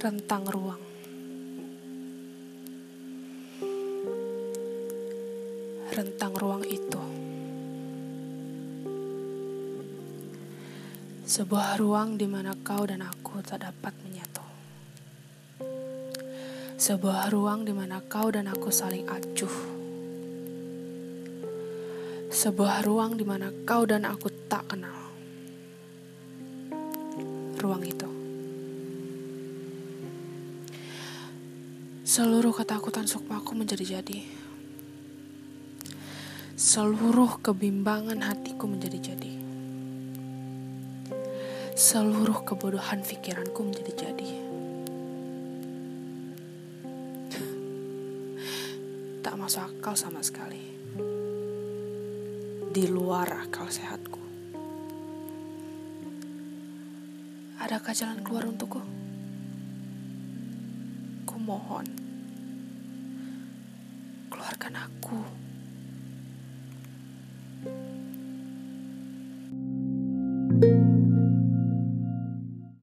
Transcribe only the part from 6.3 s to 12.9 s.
ruang itu sebuah ruang di mana kau